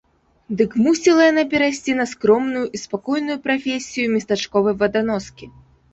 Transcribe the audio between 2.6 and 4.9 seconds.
і спакойную прафесію местачковай